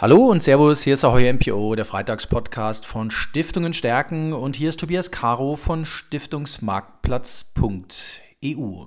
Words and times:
Hallo 0.00 0.26
und 0.26 0.44
Servus, 0.44 0.82
hier 0.82 0.94
ist 0.94 1.04
Ahoy 1.04 1.32
MPO, 1.32 1.74
der 1.74 1.84
Freitagspodcast 1.84 2.86
von 2.86 3.10
Stiftungen 3.10 3.72
stärken 3.72 4.32
und 4.32 4.54
hier 4.54 4.68
ist 4.68 4.78
Tobias 4.78 5.10
Caro 5.10 5.56
von 5.56 5.84
Stiftungsmarktplatz.eu. 5.84 8.84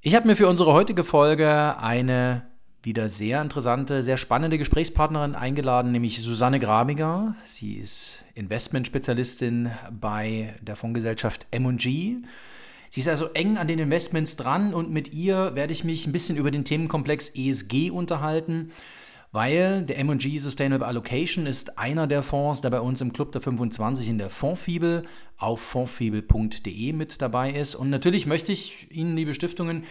Ich 0.00 0.14
habe 0.16 0.26
mir 0.26 0.34
für 0.34 0.48
unsere 0.48 0.72
heutige 0.72 1.04
Folge 1.04 1.76
eine 1.78 2.50
wieder 2.82 3.08
sehr 3.08 3.40
interessante, 3.40 4.02
sehr 4.02 4.16
spannende 4.16 4.58
Gesprächspartnerin 4.58 5.36
eingeladen, 5.36 5.92
nämlich 5.92 6.20
Susanne 6.20 6.58
Grabiger. 6.58 7.36
Sie 7.44 7.74
ist 7.74 8.24
Investmentspezialistin 8.34 9.70
bei 9.92 10.52
der 10.62 10.74
Fondsgesellschaft 10.74 11.46
M&G. 11.52 12.16
Sie 12.88 13.00
ist 13.00 13.08
also 13.08 13.26
eng 13.34 13.56
an 13.56 13.68
den 13.68 13.78
Investments 13.78 14.34
dran 14.34 14.74
und 14.74 14.90
mit 14.90 15.14
ihr 15.14 15.54
werde 15.54 15.72
ich 15.72 15.84
mich 15.84 16.08
ein 16.08 16.12
bisschen 16.12 16.36
über 16.36 16.50
den 16.50 16.64
Themenkomplex 16.64 17.28
ESG 17.36 17.92
unterhalten 17.92 18.72
weil 19.32 19.84
der 19.84 19.98
M&G 19.98 20.38
Sustainable 20.38 20.86
Allocation 20.86 21.46
ist 21.46 21.78
einer 21.78 22.06
der 22.06 22.22
Fonds, 22.22 22.60
der 22.60 22.70
bei 22.70 22.80
uns 22.80 23.00
im 23.00 23.12
Club 23.12 23.32
der 23.32 23.40
25 23.40 24.08
in 24.08 24.18
der 24.18 24.30
Fondsfibel 24.30 25.02
auf 25.38 25.60
fondsfibel.de 25.60 26.92
mit 26.92 27.22
dabei 27.22 27.52
ist. 27.52 27.74
Und 27.74 27.90
natürlich 27.90 28.26
möchte 28.26 28.52
ich 28.52 28.88
Ihnen, 28.90 29.16
liebe 29.16 29.34
Stiftungen, 29.34 29.84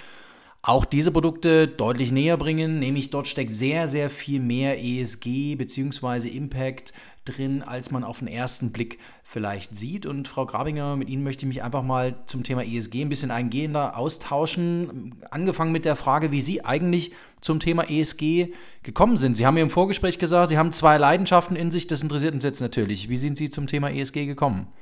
auch 0.62 0.84
diese 0.84 1.12
Produkte 1.12 1.70
deutlich 1.70 2.12
näher 2.12 2.36
bringen, 2.36 2.80
nämlich 2.80 3.12
dort 3.12 3.30
steckt 3.30 3.54
sehr, 3.54 3.88
sehr 3.88 4.09
viel 4.09 4.41
mehr 4.41 4.84
ESG 4.84 5.56
bzw. 5.56 6.28
Impact 6.28 6.92
drin, 7.26 7.64
als 7.64 7.91
man 7.91 8.04
auf 8.04 8.20
den 8.20 8.28
ersten 8.28 8.72
Blick 8.72 9.00
vielleicht 9.23 9.76
sieht. 9.76 10.05
Und 10.05 10.28
Frau 10.28 10.46
Grabinger, 10.46 10.96
mit 10.96 11.09
Ihnen 11.09 11.23
möchte 11.23 11.45
ich 11.45 11.48
mich 11.48 11.64
einfach 11.64 11.84
mal 11.84 12.16
zum 12.26 12.44
Thema 12.44 12.64
ESG 12.64 13.02
ein 13.02 13.09
bisschen 13.09 13.32
eingehender 13.32 13.98
austauschen. 13.98 15.23
Angefangen 15.32 15.72
mit 15.72 15.86
der 15.86 15.95
Frage, 15.95 16.32
wie 16.32 16.42
Sie 16.42 16.66
eigentlich 16.66 17.14
zum 17.42 17.59
Thema 17.59 17.90
ESG 17.90 18.54
gekommen 18.84 19.18
sind. 19.18 19.36
Sie 19.36 19.45
haben 19.45 19.54
mir 19.54 19.62
im 19.62 19.70
Vorgespräch 19.70 20.20
gesagt, 20.20 20.50
Sie 20.50 20.58
haben 20.58 20.72
zwei 20.72 20.98
Leidenschaften 20.98 21.55
in 21.55 21.72
sich. 21.72 21.88
Das 21.88 22.02
interessiert 22.02 22.34
uns 22.34 22.44
jetzt 22.44 22.62
natürlich. 22.62 23.09
Wie 23.09 23.17
sind 23.17 23.38
Sie 23.38 23.50
zum 23.50 23.67
Thema 23.67 23.90
ESG 23.90 24.25
gekommen? 24.25 24.73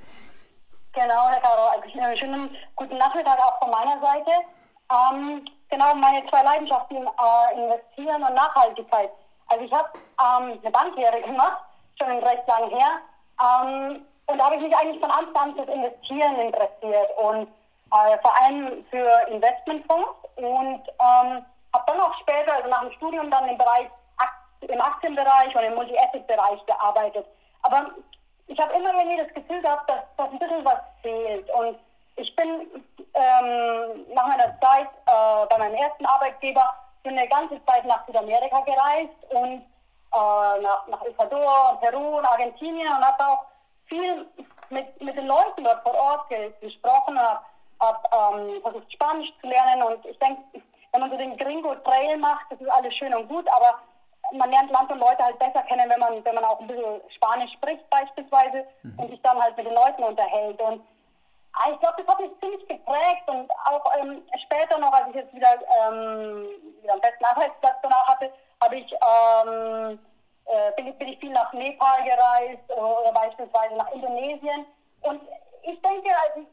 Genau, 0.93 1.29
Herr 1.29 1.41
Caro. 1.41 1.67
Also, 1.67 2.17
schönen 2.17 2.49
guten 2.75 2.97
Nachmittag 2.97 3.37
auch 3.39 3.59
von 3.59 3.69
meiner 3.69 3.99
Seite. 4.01 4.31
Ähm, 4.89 5.45
genau, 5.69 5.93
meine 5.95 6.27
zwei 6.29 6.43
Leidenschaften, 6.43 6.97
äh, 6.97 7.61
Investieren 7.61 8.23
und 8.23 8.33
Nachhaltigkeit. 8.33 9.09
Also 9.47 9.63
ich 9.63 9.71
habe 9.71 9.89
ähm, 9.95 10.59
eine 10.61 10.71
Banklehre 10.71 11.21
gemacht 11.21 11.66
schon 11.97 12.23
recht 12.23 12.47
lang 12.47 12.69
her. 12.69 12.99
Ähm, 13.41 14.05
und 14.27 14.37
da 14.37 14.45
habe 14.45 14.55
ich 14.55 14.63
mich 14.63 14.75
eigentlich 14.75 14.99
von 14.99 15.11
Anfang 15.11 15.49
an 15.49 15.55
fürs 15.55 15.69
Investieren 15.69 16.35
interessiert 16.39 17.09
und 17.17 17.47
äh, 17.91 18.17
vor 18.21 18.33
allem 18.41 18.85
für 18.89 19.27
Investmentfonds 19.29 20.19
und 20.35 20.81
ähm, 20.99 21.45
habe 21.73 21.83
dann 21.87 21.99
auch 22.01 22.13
später, 22.19 22.53
also 22.53 22.69
nach 22.69 22.81
dem 22.81 22.91
Studium, 22.93 23.31
dann 23.31 23.47
im 23.47 23.57
Bereich 23.57 23.87
im 24.61 24.81
Aktienbereich 24.81 25.55
und 25.55 25.63
im 25.63 25.75
Multi-Asset-Bereich 25.75 26.65
gearbeitet. 26.65 27.25
Aber 27.63 27.91
ich 28.47 28.59
habe 28.59 28.73
immer 28.73 28.93
irgendwie 28.93 29.17
das 29.23 29.33
Gefühl 29.33 29.61
gehabt, 29.61 29.89
dass, 29.89 29.99
dass 30.17 30.29
ein 30.31 30.39
bisschen 30.39 30.65
was 30.65 30.79
fehlt. 31.01 31.49
Und 31.51 31.77
ich 32.15 32.35
bin 32.35 32.67
ähm, 33.13 34.05
nach 34.13 34.27
meiner 34.27 34.59
Zeit 34.59 34.87
äh, 35.05 35.45
bei 35.49 35.57
meinem 35.57 35.75
ersten 35.75 36.05
Arbeitgeber 36.05 36.73
für 37.03 37.09
eine 37.09 37.27
ganze 37.27 37.63
Zeit 37.65 37.85
nach 37.85 38.05
Südamerika 38.07 38.61
gereist 38.61 39.23
und 39.29 39.61
äh, 40.13 40.61
nach, 40.61 40.76
Ecuador, 41.17 41.79
Peru 41.81 42.17
und 42.17 42.25
Argentinien 42.25 42.87
und 42.87 43.03
habe 43.03 43.25
auch 43.25 43.45
viel 43.85 44.27
mit, 44.69 45.01
mit 45.01 45.17
den 45.17 45.27
Leuten 45.27 45.63
dort 45.63 45.81
vor 45.83 45.95
Ort 45.95 46.29
gesprochen, 46.61 47.19
habe 47.19 47.39
hab, 47.79 48.33
ähm, 48.35 48.61
versucht 48.61 48.91
Spanisch 48.91 49.31
zu 49.41 49.47
lernen 49.47 49.83
und 49.83 50.05
ich 50.05 50.17
denke, 50.19 50.41
wenn 50.91 51.01
man 51.01 51.11
so 51.11 51.17
den 51.17 51.37
Gringo 51.37 51.75
Trail 51.75 52.17
macht, 52.17 52.45
das 52.49 52.61
ist 52.61 52.69
alles 52.69 52.93
schön 52.95 53.13
und 53.13 53.27
gut, 53.27 53.47
aber 53.49 53.79
man 54.33 54.49
lernt 54.49 54.71
Land 54.71 54.91
und 54.91 54.99
Leute 54.99 55.23
halt 55.23 55.39
besser 55.39 55.61
kennen, 55.63 55.89
wenn 55.89 55.99
man, 55.99 56.23
wenn 56.23 56.35
man 56.35 56.43
auch 56.43 56.59
ein 56.59 56.67
bisschen 56.67 57.01
Spanisch 57.15 57.51
spricht 57.53 57.89
beispielsweise 57.89 58.65
mhm. 58.83 58.99
und 58.99 59.09
sich 59.09 59.21
dann 59.21 59.41
halt 59.41 59.55
mit 59.55 59.65
den 59.65 59.73
Leuten 59.73 60.03
unterhält. 60.03 60.59
Und 60.61 60.81
ah, 61.53 61.71
ich 61.71 61.79
glaube, 61.79 62.03
das 62.03 62.07
hat 62.07 62.19
mich 62.19 62.31
ziemlich 62.39 62.67
geprägt 62.67 63.27
und 63.27 63.49
auch 63.51 63.91
ähm, 63.97 64.21
später 64.43 64.77
noch, 64.79 64.91
als 64.91 65.09
ich 65.09 65.15
jetzt 65.15 65.33
wieder, 65.33 65.53
ähm, 65.53 66.47
wieder 66.81 66.93
einen 66.93 67.01
besten 67.01 67.25
Arbeitsplatz 67.25 67.77
danach 67.81 68.07
hatte, 68.07 68.31
habe 68.61 68.75
ich, 68.75 68.91
ähm, 68.91 69.99
äh, 70.47 70.71
bin, 70.75 70.87
ich, 70.87 70.97
bin 70.97 71.09
ich 71.09 71.19
viel 71.19 71.31
nach 71.31 71.51
Nepal 71.53 72.03
gereist 72.03 72.71
oder 72.71 73.11
beispielsweise 73.11 73.75
nach 73.75 73.91
Indonesien. 73.91 74.65
Und 75.01 75.21
ich 75.63 75.81
denke, 75.81 76.09
also, 76.23 76.47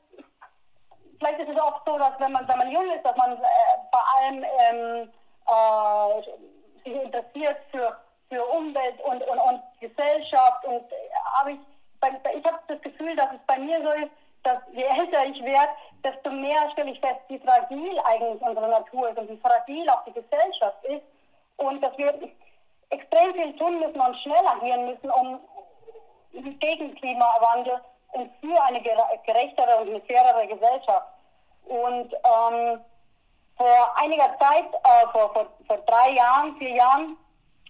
vielleicht 1.18 1.40
ist 1.40 1.50
es 1.50 1.60
auch 1.60 1.80
so, 1.86 1.98
dass 1.98 2.18
wenn 2.18 2.32
man, 2.32 2.46
wenn 2.48 2.58
man 2.58 2.70
jung 2.70 2.90
ist, 2.90 3.04
dass 3.04 3.16
man 3.16 3.32
äh, 3.32 3.44
vor 3.90 4.04
allem 4.16 4.44
ähm, 4.60 5.12
äh, 5.46 6.22
sich 6.84 7.02
interessiert 7.02 7.58
für, 7.70 7.96
für 8.28 8.44
Umwelt 8.44 9.00
und, 9.02 9.22
und, 9.22 9.38
und 9.38 9.62
Gesellschaft. 9.80 10.64
Und 10.64 10.90
äh, 10.92 10.96
habe 11.38 11.52
ich, 11.52 11.58
ich 12.36 12.44
habe 12.44 12.58
das 12.68 12.80
Gefühl, 12.82 13.16
dass 13.16 13.32
es 13.32 13.40
bei 13.46 13.58
mir 13.58 13.80
so 13.82 13.90
ist, 13.92 14.10
dass 14.42 14.58
je 14.72 14.82
älter 14.82 15.24
ich 15.24 15.42
werde, 15.42 15.72
desto 16.04 16.30
mehr 16.30 16.70
stelle 16.72 16.90
ich 16.90 17.00
fest, 17.00 17.20
wie 17.28 17.38
fragil 17.38 17.98
eigentlich 18.04 18.42
unsere 18.42 18.68
Natur 18.68 19.08
ist 19.08 19.18
und 19.18 19.30
wie 19.30 19.38
fragil 19.38 19.88
auch 19.88 20.04
die 20.04 20.12
Gesellschaft 20.12 20.84
ist 20.84 21.02
und 21.56 21.80
dass 21.80 21.96
wir 21.96 22.12
extrem 22.90 23.32
viel 23.34 23.56
tun 23.56 23.80
müssen 23.80 24.00
und 24.00 24.16
schnell 24.18 24.46
agieren 24.46 24.86
müssen, 24.86 25.10
um 25.10 25.40
gegen 26.58 26.94
Klimawandel 26.96 27.80
und 28.12 28.30
für 28.40 28.62
eine 28.62 28.80
gerechtere 28.80 29.76
und 29.78 29.88
eine 29.88 30.00
fairere 30.02 30.46
Gesellschaft. 30.46 31.06
Und 31.66 32.12
ähm, 32.12 32.80
vor 33.56 33.96
einiger 33.96 34.36
Zeit, 34.38 34.66
äh, 34.84 35.06
vor, 35.12 35.32
vor, 35.32 35.46
vor 35.66 35.78
drei 35.86 36.10
Jahren, 36.10 36.56
vier 36.56 36.70
Jahren, 36.70 37.16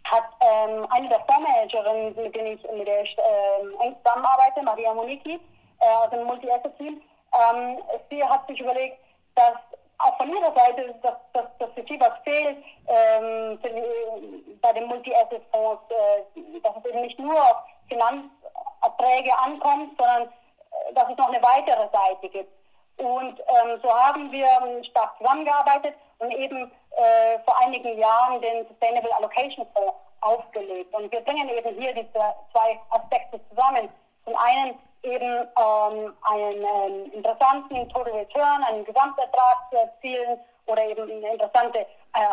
hat 0.05 0.25
ähm, 0.41 0.87
eine 0.91 1.09
der 1.09 1.21
Fondsmanagerinnen, 1.21 2.15
mit, 2.17 2.35
denen 2.35 2.59
ich, 2.59 2.63
mit 2.71 2.87
der 2.87 3.03
ich 3.03 3.17
ähm, 3.19 3.75
eng 3.81 3.97
zusammenarbeite, 4.05 4.63
Maria 4.63 4.93
Moniki, 4.93 5.41
äh, 5.81 5.87
aus 5.87 6.11
dem 6.11 6.25
Multi-Asset-Team, 6.25 7.01
ähm, 7.33 7.79
sie 8.11 8.23
hat 8.23 8.47
sich 8.47 8.61
überlegt, 8.61 8.99
dass 9.35 9.57
auch 9.99 10.17
von 10.17 10.29
ihrer 10.29 10.53
Seite, 10.55 10.95
dass, 11.03 11.15
dass, 11.33 11.47
dass 11.59 11.71
für 11.73 11.85
sie 11.89 11.99
was 12.01 12.13
fehlt 12.25 12.59
ähm, 12.89 13.59
die, 13.63 14.57
bei 14.61 14.73
den 14.73 14.87
Multi-Asset-Fonds, 14.87 15.83
äh, 15.91 16.61
dass 16.61 16.77
es 16.77 16.85
eben 16.85 17.01
nicht 17.03 17.19
nur 17.19 17.35
auf 17.35 17.57
Finanzerträge 17.89 19.39
ankommt, 19.39 19.97
sondern 19.99 20.23
äh, 20.25 20.95
dass 20.95 21.09
es 21.11 21.17
noch 21.17 21.29
eine 21.29 21.43
weitere 21.43 21.89
Seite 21.91 22.29
gibt. 22.29 22.53
Und 22.97 23.41
ähm, 23.41 23.81
so 23.83 23.93
haben 23.93 24.31
wir 24.31 24.85
stark 24.85 25.17
zusammengearbeitet 25.19 25.95
und 26.19 26.31
eben 26.31 26.71
äh, 26.97 27.39
vor 27.45 27.61
einigen 27.61 27.99
Jahren 27.99 28.41
den 28.41 28.67
Sustainable 28.69 29.15
Allocation 29.17 29.67
Fonds 29.75 29.95
aufgelegt. 30.21 30.95
Und 30.95 31.11
wir 31.11 31.21
bringen 31.21 31.49
eben 31.49 31.79
hier 31.81 31.93
diese 31.93 32.11
zwei 32.13 32.81
Aspekte 32.91 33.41
zusammen. 33.51 33.89
Zum 34.25 34.37
einen 34.37 34.79
eben 35.05 35.49
ähm, 35.59 36.15
einen 36.23 36.65
ähm, 36.65 37.13
interessanten 37.13 37.89
Total 37.91 38.13
Return, 38.13 38.65
einen 38.65 38.85
Gesamtertrag 38.85 39.57
zu 39.71 39.77
erzielen 39.77 40.41
oder 40.67 40.83
eben 40.85 41.03
eine 41.03 41.33
interessante 41.33 41.79
äh, 41.79 41.87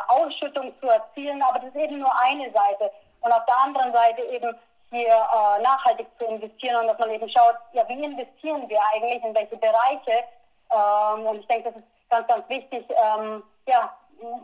Ausschüttung 0.07 0.73
zu 0.79 0.87
erzielen. 0.87 1.41
Aber 1.41 1.59
das 1.59 1.69
ist 1.69 1.75
eben 1.75 1.99
nur 1.99 2.11
eine 2.21 2.51
Seite. 2.51 2.91
Und 3.21 3.31
auf 3.31 3.45
der 3.45 3.57
anderen 3.57 3.91
Seite 3.93 4.21
eben 4.23 4.55
hier 4.89 5.07
äh, 5.07 5.61
nachhaltig 5.61 6.07
zu 6.17 6.25
investieren 6.25 6.81
und 6.81 6.87
dass 6.87 6.99
man 6.99 7.11
eben 7.11 7.29
schaut, 7.29 7.55
ja, 7.73 7.87
wie 7.87 8.03
investieren 8.03 8.67
wir 8.67 8.79
eigentlich, 8.93 9.23
in 9.23 9.35
welche 9.35 9.57
Bereiche. 9.57 10.23
Ähm, 10.71 11.25
und 11.25 11.39
ich 11.39 11.47
denke, 11.47 11.71
das 11.71 11.77
ist 11.77 12.09
ganz, 12.09 12.27
ganz 12.27 12.49
wichtig. 12.49 12.85
Ähm, 12.89 13.43
ja, 13.67 13.93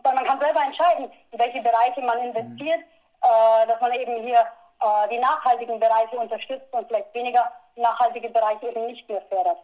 weil 0.03 0.15
man 0.15 0.25
kann 0.25 0.39
selber 0.39 0.61
entscheiden, 0.63 1.11
in 1.31 1.39
welche 1.39 1.61
Bereiche 1.61 2.01
man 2.01 2.19
investiert, 2.19 2.79
äh, 3.21 3.67
dass 3.67 3.79
man 3.81 3.91
eben 3.93 4.23
hier 4.23 4.45
äh, 4.81 5.09
die 5.09 5.19
nachhaltigen 5.19 5.79
Bereiche 5.79 6.17
unterstützt 6.17 6.67
und 6.71 6.87
vielleicht 6.87 7.13
weniger 7.13 7.43
nachhaltige 7.75 8.29
Bereiche 8.29 8.67
eben 8.69 8.87
nicht 8.87 9.07
mehr 9.09 9.21
fördert. 9.29 9.57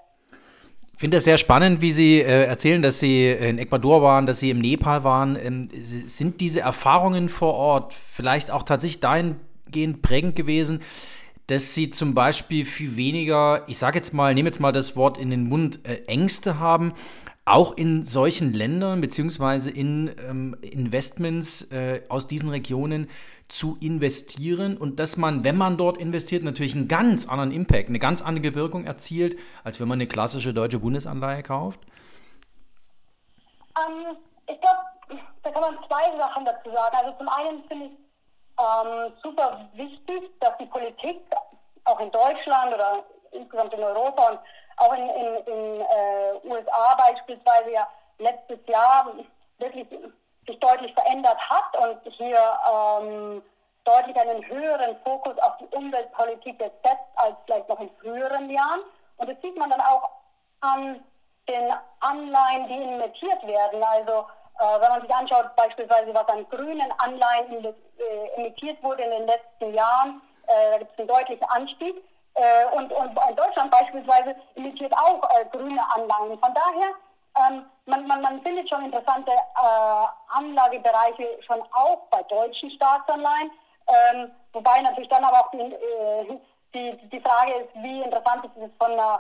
Ich 0.94 1.00
finde 1.00 1.18
es 1.18 1.26
sehr 1.26 1.38
spannend, 1.38 1.82
wie 1.82 1.92
Sie 1.92 2.20
äh, 2.20 2.46
erzählen, 2.46 2.82
dass 2.82 3.00
Sie 3.00 3.30
in 3.30 3.58
Ecuador 3.58 4.02
waren, 4.02 4.26
dass 4.26 4.40
Sie 4.40 4.52
im 4.52 4.60
Nepal 4.60 5.04
waren. 5.04 5.36
Ähm, 5.36 5.70
sind 5.74 6.40
diese 6.40 6.62
Erfahrungen 6.62 7.30
vor 7.30 7.56
Ort 7.56 7.94
vielleicht 7.94 8.52
auch 8.52 8.64
tatsächlich 8.64 9.00
dahingehend 9.02 10.02
prägend 10.02 10.36
gewesen, 10.36 10.82
dass 11.48 11.74
Sie 11.74 11.90
zum 11.90 12.14
Beispiel 12.14 12.66
viel 12.66 12.96
weniger, 12.96 13.64
ich 13.68 13.80
sage 13.80 13.98
jetzt 13.98 14.14
mal, 14.14 14.34
nehme 14.34 14.48
jetzt 14.48 14.60
mal 14.60 14.72
das 14.72 14.96
Wort 14.96 15.18
in 15.18 15.30
den 15.30 15.50
Mund, 15.50 15.86
äh, 15.86 16.04
Ängste 16.06 16.60
haben, 16.60 16.94
auch 17.46 17.76
in 17.76 18.04
solchen 18.04 18.54
Ländern 18.54 19.02
beziehungsweise 19.02 19.70
in 19.72 20.12
ähm, 20.30 20.56
Investments 20.62 21.72
äh, 21.72 22.02
aus 22.08 22.28
diesen 22.28 22.50
Regionen 22.50 23.10
zu 23.48 23.78
investieren 23.80 24.78
und 24.78 25.00
dass 25.00 25.18
man, 25.18 25.44
wenn 25.44 25.58
man 25.58 25.78
dort 25.78 25.98
investiert, 25.98 26.44
natürlich 26.44 26.76
einen 26.76 26.88
ganz 26.88 27.28
anderen 27.28 27.52
Impact, 27.52 27.90
eine 27.90 28.00
ganz 28.00 28.22
andere 28.22 28.56
Wirkung 28.56 28.86
erzielt, 28.86 29.38
als 29.64 29.80
wenn 29.80 29.88
man 29.88 29.98
eine 29.98 30.08
klassische 30.08 30.54
deutsche 30.54 30.80
Bundesanleihe 30.80 31.44
kauft? 31.44 31.80
Ähm, 33.78 34.18
ich 34.48 34.60
glaube, 34.60 35.24
da 35.44 35.52
kann 35.52 35.62
man 35.62 35.78
zwei 35.88 36.18
Sachen 36.18 36.46
dazu 36.46 36.72
sagen. 36.72 36.96
Also 36.96 37.18
zum 37.18 37.30
einen 37.30 37.64
finde 37.66 37.86
ich 37.86 37.92
ähm, 38.60 39.14
super 39.22 39.70
wichtig, 39.76 40.24
dass 40.40 40.58
die 40.58 40.66
Politik 40.66 41.20
auch 41.86 42.00
in 42.00 42.12
Deutschland 42.12 42.74
oder 42.74 43.04
insgesamt 43.32 43.74
in 43.74 43.84
Europa 43.84 44.32
und 44.32 44.40
auch 44.78 44.94
in, 44.94 45.08
in 45.08 45.82
äh, 45.82 46.48
USA 46.48 46.96
beispielsweise 46.96 47.72
ja 47.72 47.88
letztes 48.20 48.60
Jahr 48.68 49.14
wirklich 49.58 49.88
sich 50.46 50.60
deutlich 50.60 50.94
verändert 50.94 51.38
hat 51.50 51.78
und 51.78 52.14
hier 52.14 52.40
ähm, 52.72 53.42
deutlich 53.86 54.16
einen 54.18 54.46
höheren 54.48 54.96
Fokus 55.04 55.38
auf 55.40 55.58
die 55.58 55.76
Umweltpolitik 55.76 56.60
jetzt 56.60 56.82
setzt 56.84 57.08
als 57.16 57.36
vielleicht 57.46 57.70
noch 57.70 57.80
in 57.80 57.90
früheren 58.02 58.50
Jahren. 58.50 58.82
Und 59.18 59.30
das 59.30 59.40
sieht 59.42 59.58
man 59.58 59.70
dann 59.70 59.82
auch 59.82 60.10
an 60.62 61.04
den 61.48 61.74
Anleihen, 62.00 62.68
die 62.68 62.82
emittiert 62.82 63.46
werden. 63.46 63.84
Also 63.84 64.26
äh, 64.60 64.82
wenn 64.82 64.90
man 64.90 65.02
sich 65.02 65.14
anschaut, 65.14 65.56
beispielsweise, 65.56 66.14
was 66.14 66.28
an 66.28 66.48
grünen 66.50 66.92
Anleihen 66.98 67.66
äh, 67.66 68.28
emittiert 68.38 68.82
wurde 68.84 69.04
in 69.04 69.12
den 69.12 69.28
letzten 69.28 69.74
Jahren, 69.74 70.22
äh, 70.48 70.72
da 70.72 70.78
gibt 70.80 70.92
es 70.94 71.00
einen 71.00 71.08
deutlichen 71.08 71.50
Anstieg. 71.50 72.04
Äh, 72.36 72.66
und, 72.76 72.92
und 72.92 73.16
Deutschland 73.38 73.72
beispielsweise 73.72 74.36
emittiert 74.56 74.94
auch 74.94 75.24
äh, 75.36 75.46
grüne 75.52 75.82
Anleihen. 75.94 76.40
Von 76.40 76.54
daher, 76.54 76.90
ähm, 77.48 77.66
man, 77.86 78.08
man, 78.08 78.22
man 78.22 78.42
findet 78.42 78.70
schon 78.70 78.86
interessante 78.86 79.32
äh, 79.32 80.06
Anlagebereiche 80.30 81.40
schon 81.46 81.62
auch 81.74 82.08
bei 82.10 82.24
deutschen 82.24 82.72
Staatsanleihen. 82.72 83.52
Ähm, 83.88 84.32
wobei 84.54 84.82
natürlich 84.82 85.10
dann 85.10 85.26
aber 85.26 85.42
auch 85.42 85.52
die, 85.52 85.76
die, 86.74 87.10
die 87.10 87.20
Frage 87.20 87.54
ist, 87.54 87.76
wie 87.76 88.02
interessant 88.02 88.46
ist 88.46 88.58
es 88.58 88.72
von 88.78 88.96
der 88.96 89.20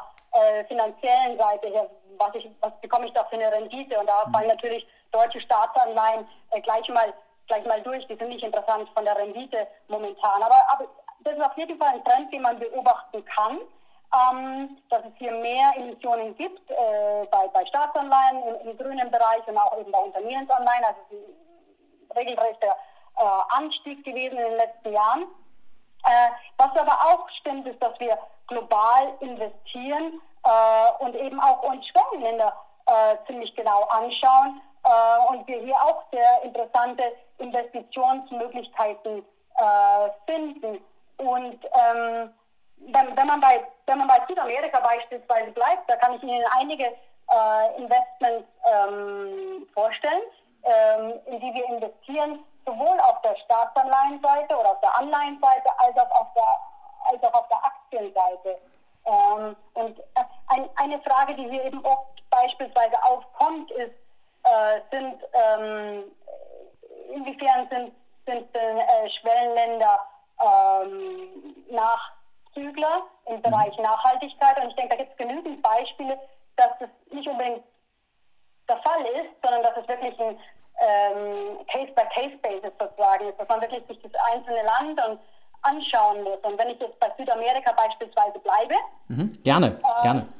finanziellen 0.67 1.37
Seite 1.37 1.67
her, 1.67 1.87
was, 2.17 2.33
ich, 2.33 2.49
was 2.59 2.73
bekomme 2.81 3.05
ich 3.05 3.13
da 3.13 3.23
für 3.25 3.35
eine 3.35 3.51
Rendite? 3.51 3.99
Und 3.99 4.07
da 4.07 4.25
fallen 4.31 4.47
natürlich 4.47 4.85
deutsche 5.11 5.39
Staatsanleihen 5.41 6.27
äh, 6.51 6.61
gleich, 6.61 6.87
mal, 6.89 7.13
gleich 7.47 7.65
mal 7.65 7.81
durch. 7.81 8.05
Die 8.07 8.15
sind 8.15 8.29
nicht 8.29 8.43
interessant 8.43 8.89
von 8.93 9.05
der 9.05 9.17
Rendite 9.17 9.67
momentan. 9.87 10.41
Aber, 10.41 10.57
aber 10.69 10.85
das 11.19 11.35
ist 11.35 11.43
auf 11.43 11.57
jeden 11.57 11.77
Fall 11.77 11.89
ein 11.89 12.03
Trend, 12.03 12.33
den 12.33 12.41
man 12.41 12.59
beobachten 12.59 13.23
kann. 13.25 13.59
Ähm, 14.13 14.77
dass 14.89 15.03
es 15.05 15.13
hier 15.17 15.31
mehr 15.31 15.71
Emissionen 15.75 16.37
gibt 16.37 16.69
äh, 16.69 17.25
bei, 17.31 17.47
bei 17.47 17.65
Staatsanleihen 17.65 18.43
im, 18.43 18.69
im, 18.69 18.77
grünen 18.77 19.09
Bereich 19.09 19.47
und 19.47 19.57
auch 19.57 19.75
eben 19.79 19.91
bei 19.91 19.97
Unternehmensanleihen. 19.97 20.85
Also 20.85 20.99
es 21.09 21.17
ist 21.17 22.11
ein 22.11 22.17
regelrechter 22.17 22.75
äh, 23.17 23.23
Anstieg 23.49 24.03
gewesen 24.05 24.37
in 24.37 24.43
den 24.43 24.57
letzten 24.57 24.93
Jahren. 24.93 25.23
Äh, 26.05 26.29
was 26.57 26.77
aber 26.77 26.93
auch 27.07 27.27
stimmt, 27.39 27.67
ist, 27.67 27.81
dass 27.81 27.99
wir 27.99 28.19
global 28.47 29.13
investieren 29.21 30.21
äh, 30.43 31.03
und 31.03 31.15
eben 31.15 31.39
auch 31.39 31.63
uns 31.63 31.83
Schwellenländer 31.87 32.53
äh, 32.85 33.15
ziemlich 33.25 33.55
genau 33.55 33.83
anschauen 33.85 34.61
äh, 34.83 35.31
und 35.31 35.47
wir 35.47 35.59
hier 35.59 35.75
auch 35.75 36.03
sehr 36.11 36.43
interessante 36.43 37.03
Investitionsmöglichkeiten 37.39 39.25
finden. 40.25 40.83
Und 41.17 41.59
ähm, 41.73 42.33
wenn, 42.91 43.15
wenn, 43.15 43.27
man 43.27 43.41
bei, 43.41 43.63
wenn 43.85 43.97
man 43.97 44.07
bei 44.07 44.21
Südamerika 44.27 44.79
beispielsweise 44.79 45.51
bleibt, 45.51 45.89
da 45.89 45.95
kann 45.97 46.15
ich 46.15 46.23
Ihnen 46.23 46.43
einige 46.57 46.85
äh, 46.85 47.77
Investments 47.77 48.47
ähm, 48.65 49.67
vorstellen, 49.73 50.21
ähm, 50.63 51.13
in 51.25 51.39
die 51.39 51.53
wir 51.53 51.65
investieren, 51.69 52.39
sowohl 52.65 52.99
auf 53.01 53.21
der 53.21 53.35
Staatsanleihenseite 53.45 54.55
oder 54.55 54.71
auf 54.71 54.81
der 54.81 54.97
Anleihenseite 54.97 55.69
als 55.77 55.97
auch 55.97 56.11
auf 56.11 56.27
der, 56.35 57.11
als 57.11 57.23
auch 57.23 57.33
auf 57.33 57.47
der 57.49 57.63
Aktienseite. 57.63 58.57
Ähm, 59.05 59.55
und 59.73 59.99
äh, 59.99 60.23
ein, 60.47 60.69
eine 60.75 60.99
Frage, 61.01 61.35
die 61.35 61.49
hier 61.49 61.65
eben 61.65 61.83
oft 61.85 62.29
beispielsweise 62.29 62.95
aufkommt, 63.03 63.69
ist, 63.71 63.95
äh, 64.43 64.79
sind, 64.91 65.21
ähm, 65.33 66.03
inwiefern 67.13 67.67
sind, 67.69 67.93
sind 68.25 68.55
äh, 68.55 69.09
Schwellenländer 69.19 69.99
ähm, 70.41 71.55
Nachzügler 72.55 73.03
im 73.25 73.41
Bereich 73.41 73.75
mhm. 73.77 73.83
Nachhaltigkeit. 73.83 74.57
Und 74.61 74.69
ich 74.69 74.75
denke, 74.75 74.95
da 74.95 75.03
gibt 75.03 75.11
es 75.11 75.17
genügend 75.17 75.61
Beispiele, 75.61 76.19
dass 76.55 76.69
das 76.79 76.89
nicht 77.11 77.27
unbedingt 77.27 77.63
der 78.69 78.77
Fall 78.77 79.01
ist, 79.05 79.33
sondern 79.41 79.63
dass 79.63 79.77
es 79.77 79.87
wirklich 79.87 80.19
ein 80.19 80.39
ähm, 80.79 81.65
Case-by-Case-Basis 81.67 82.71
sozusagen 82.79 83.29
ist, 83.29 83.39
dass 83.39 83.47
man 83.47 83.61
wirklich 83.61 83.85
sich 83.87 84.01
das 84.01 84.11
einzelne 84.31 84.63
Land 84.63 85.05
und 85.05 85.19
anschauen 85.63 86.23
muss. 86.23 86.39
Und 86.43 86.57
wenn 86.57 86.69
ich 86.69 86.79
jetzt 86.79 86.99
bei 86.99 87.11
Südamerika 87.17 87.71
beispielsweise 87.73 88.39
bleibe. 88.39 88.75
Mhm, 89.07 89.31
gerne, 89.43 89.79
äh, 89.83 90.01
gerne. 90.01 90.27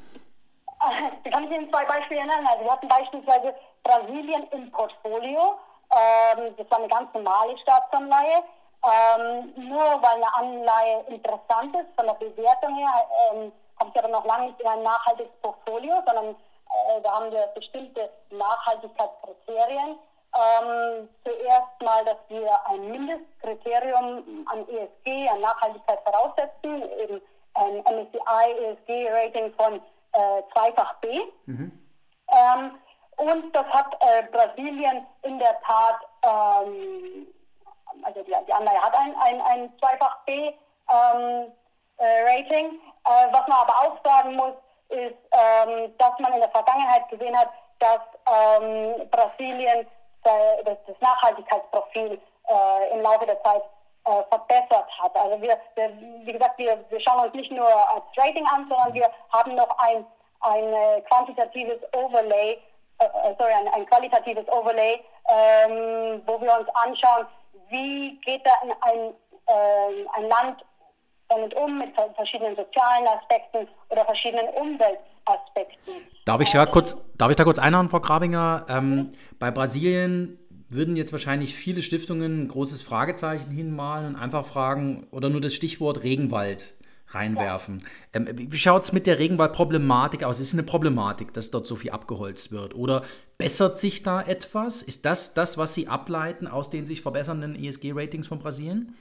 Da 1.24 1.30
kann 1.30 1.44
ich 1.44 1.50
Ihnen 1.50 1.70
zwei 1.70 1.86
Beispiele 1.86 2.26
nennen. 2.26 2.46
Also 2.46 2.64
wir 2.64 2.72
hatten 2.72 2.88
beispielsweise 2.88 3.54
Brasilien 3.84 4.46
im 4.50 4.70
Portfolio. 4.70 5.56
Ähm, 5.90 6.54
das 6.58 6.70
war 6.70 6.78
eine 6.78 6.88
ganz 6.88 7.14
normale 7.14 7.56
Staatsanleihe. 7.58 8.42
Ähm, 8.84 9.52
nur 9.56 9.80
weil 9.80 10.16
eine 10.16 10.34
Anleihe 10.34 11.04
interessant 11.08 11.74
ist 11.74 11.94
von 11.96 12.06
der 12.06 12.14
Bewertung 12.14 12.76
her, 12.76 12.90
ähm, 13.32 13.52
ich 13.88 13.98
aber 13.98 14.08
noch 14.08 14.24
lange 14.24 14.48
nicht 14.48 14.60
in 14.60 14.66
ein 14.66 14.82
nachhaltiges 14.82 15.32
Portfolio, 15.42 16.02
sondern 16.06 16.30
äh, 16.30 17.00
da 17.02 17.12
haben 17.12 17.30
wir 17.30 17.46
bestimmte 17.54 18.10
Nachhaltigkeitskriterien. 18.30 19.98
Ähm, 20.36 21.08
zuerst 21.22 21.80
mal, 21.80 22.04
dass 22.04 22.16
wir 22.28 22.66
ein 22.66 22.90
Mindestkriterium 22.90 24.46
an 24.50 24.68
ESG, 24.68 25.28
an 25.28 25.40
Nachhaltigkeit 25.40 26.00
voraussetzen, 26.02 26.82
eben 26.98 27.22
ein 27.54 27.78
MSCI 27.84 28.52
ESG-Rating 28.58 29.54
von 29.54 29.80
äh, 30.12 30.42
zweifach 30.52 30.94
B. 30.96 31.20
Mhm. 31.46 31.72
Ähm, 32.28 32.78
und 33.16 33.54
das 33.54 33.66
hat 33.66 33.96
äh, 34.00 34.24
Brasilien 34.32 35.06
in 35.22 35.38
der 35.38 35.56
Tat, 35.60 36.00
ähm, 36.24 37.28
also 38.04 38.22
die, 38.22 38.34
die 38.46 38.52
Anleihe 38.52 38.80
hat 38.80 38.94
ein, 38.94 39.14
ein, 39.20 39.40
ein 39.40 39.72
zweifach 39.78 40.18
B-Rating. 40.26 40.56
Ähm, 42.66 42.80
äh, 43.06 43.32
was 43.32 43.46
man 43.48 43.58
aber 43.58 43.74
auch 43.80 43.96
sagen 44.04 44.36
muss, 44.36 44.54
ist, 44.88 45.16
ähm, 45.32 45.92
dass 45.98 46.18
man 46.18 46.32
in 46.32 46.40
der 46.40 46.50
Vergangenheit 46.50 47.08
gesehen 47.08 47.38
hat, 47.38 47.48
dass 47.78 48.00
ähm, 48.26 49.08
Brasilien 49.10 49.86
das, 50.22 50.78
das 50.86 51.00
Nachhaltigkeitsprofil 51.00 52.20
äh, 52.48 52.90
im 52.92 53.02
Laufe 53.02 53.26
der 53.26 53.42
Zeit 53.42 53.62
äh, 54.06 54.22
verbessert 54.30 54.88
hat. 54.98 55.16
Also 55.16 55.40
wir, 55.42 55.58
wir, 55.74 55.90
wie 56.24 56.32
gesagt, 56.32 56.58
wir, 56.58 56.82
wir 56.88 57.00
schauen 57.00 57.24
uns 57.26 57.34
nicht 57.34 57.50
nur 57.50 57.66
als 57.68 58.04
Rating 58.16 58.46
an, 58.46 58.66
sondern 58.68 58.94
wir 58.94 59.10
haben 59.32 59.54
noch 59.54 59.76
ein, 59.78 60.06
ein 60.40 60.72
äh, 60.72 61.00
quantitatives 61.02 61.80
Overlay 61.92 62.58
äh, 62.98 63.06
äh, 63.06 63.34
sorry, 63.38 63.52
ein, 63.52 63.68
ein, 63.68 63.86
qualitatives 63.86 64.48
Overlay, 64.48 65.02
ähm, 65.28 66.22
wo 66.26 66.40
wir 66.40 66.58
uns 66.58 66.68
anschauen, 66.74 67.26
wie 67.74 68.18
geht 68.24 68.42
da 68.44 68.50
ein, 68.62 69.12
äh, 69.46 70.06
ein 70.16 70.28
Land 70.28 70.64
damit 71.28 71.54
um, 71.54 71.78
mit 71.78 71.90
verschiedenen 72.14 72.54
sozialen 72.54 73.06
Aspekten 73.08 73.66
oder 73.88 74.04
verschiedenen 74.04 74.48
Umweltaspekten. 74.48 75.94
Darf 76.24 76.40
ich, 76.40 76.52
ja 76.52 76.66
kurz, 76.66 76.96
darf 77.16 77.30
ich 77.30 77.36
da 77.36 77.44
kurz 77.44 77.58
einhauen, 77.58 77.88
Frau 77.88 78.00
Grabinger? 78.00 78.66
Ähm, 78.68 78.94
mhm. 78.94 79.12
Bei 79.38 79.50
Brasilien 79.50 80.38
würden 80.68 80.96
jetzt 80.96 81.12
wahrscheinlich 81.12 81.54
viele 81.54 81.82
Stiftungen 81.82 82.44
ein 82.44 82.48
großes 82.48 82.82
Fragezeichen 82.82 83.50
hinmalen 83.50 84.14
und 84.14 84.16
einfach 84.16 84.44
fragen 84.44 85.06
oder 85.10 85.28
nur 85.28 85.40
das 85.40 85.54
Stichwort 85.54 86.02
Regenwald 86.02 86.74
reinwerfen. 87.08 87.84
Ja. 88.14 88.20
Ähm, 88.20 88.28
wie 88.32 88.56
schaut 88.56 88.82
es 88.82 88.92
mit 88.92 89.06
der 89.06 89.18
Regenwaldproblematik 89.18 90.24
aus? 90.24 90.40
Ist 90.40 90.48
es 90.48 90.54
eine 90.54 90.62
Problematik, 90.62 91.32
dass 91.34 91.50
dort 91.50 91.66
so 91.66 91.76
viel 91.76 91.90
abgeholzt 91.90 92.52
wird? 92.52 92.74
Oder 92.74 93.02
bessert 93.38 93.78
sich 93.78 94.02
da 94.02 94.22
etwas? 94.22 94.82
Ist 94.82 95.04
das 95.04 95.34
das, 95.34 95.58
was 95.58 95.74
Sie 95.74 95.88
ableiten 95.88 96.46
aus 96.46 96.70
den 96.70 96.86
sich 96.86 97.02
verbessernden 97.02 97.56
ESG-Ratings 97.56 98.26
von 98.26 98.38
Brasilien? 98.38 98.96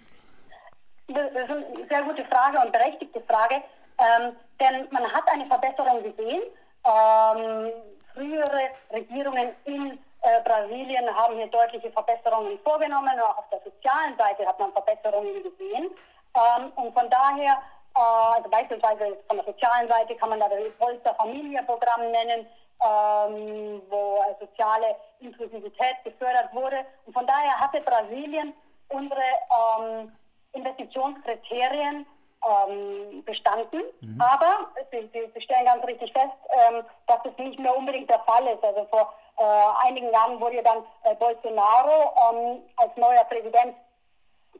Das 1.07 1.31
ist 1.31 1.49
eine 1.49 1.87
sehr 1.89 2.03
gute 2.03 2.25
Frage 2.25 2.59
und 2.65 2.71
berechtigte 2.71 3.21
Frage, 3.21 3.55
ähm, 3.99 4.35
denn 4.59 4.87
man 4.91 5.03
hat 5.11 5.23
eine 5.31 5.45
Verbesserung 5.45 6.03
gesehen. 6.03 6.41
Ähm, 6.85 7.71
frühere 8.13 8.69
Regierungen 8.91 9.49
in 9.65 9.99
äh, 10.21 10.41
Brasilien 10.43 11.05
haben 11.13 11.35
hier 11.35 11.47
deutliche 11.47 11.91
Verbesserungen 11.91 12.57
vorgenommen. 12.63 13.19
Auch 13.19 13.39
auf 13.39 13.49
der 13.51 13.59
sozialen 13.63 14.17
Seite 14.17 14.45
hat 14.45 14.59
man 14.59 14.71
Verbesserungen 14.71 15.43
gesehen. 15.43 15.91
Ähm, 16.35 16.71
und 16.75 16.93
von 16.93 17.09
daher 17.09 17.61
also 17.93 18.49
beispielsweise 18.49 19.17
von 19.27 19.37
der 19.37 19.45
sozialen 19.45 19.87
Seite 19.87 20.15
kann 20.15 20.29
man 20.29 20.39
da 20.39 20.49
das 20.49 20.69
Polster-Familie-Programm 20.79 22.11
nennen, 22.11 22.47
ähm, 22.83 23.81
wo 23.89 24.23
soziale 24.39 24.95
Inklusivität 25.19 26.03
gefördert 26.03 26.53
wurde. 26.53 26.85
Und 27.05 27.13
von 27.13 27.27
daher 27.27 27.59
hatte 27.59 27.79
Brasilien 27.81 28.53
unsere 28.89 29.21
ähm, 29.21 30.11
Investitionskriterien 30.53 32.05
ähm, 32.43 33.23
bestanden. 33.23 33.83
Mhm. 34.01 34.21
Aber 34.21 34.67
Sie, 34.91 35.41
stellen 35.41 35.65
ganz 35.65 35.85
richtig 35.85 36.11
fest, 36.11 36.33
ähm, 36.49 36.83
dass 37.07 37.21
das 37.23 37.37
nicht 37.37 37.59
mehr 37.59 37.75
unbedingt 37.75 38.09
der 38.09 38.19
Fall 38.19 38.45
ist. 38.47 38.63
Also 38.63 38.85
vor 38.85 39.13
äh, 39.37 39.87
einigen 39.87 40.11
Jahren 40.11 40.39
wurde 40.39 40.61
dann 40.63 40.83
äh, 41.03 41.15
Bolsonaro 41.15 42.13
ähm, 42.31 42.61
als 42.77 42.95
neuer 42.97 43.23
Präsident 43.25 43.75